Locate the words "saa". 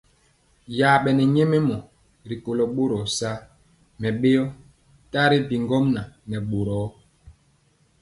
3.17-3.37